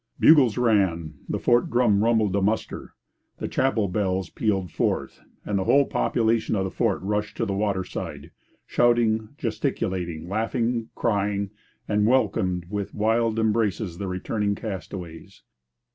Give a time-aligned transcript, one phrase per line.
[0.19, 2.95] Bugles rang; the fort drum rumbled a muster;
[3.37, 7.53] the chapel bells pealed forth; and the whole population of the fort rushed to the
[7.53, 8.31] water side
[8.65, 11.51] shouting, gesticulating, laughing, crying
[11.87, 15.43] and welcomed with wild embraces the returning castaways.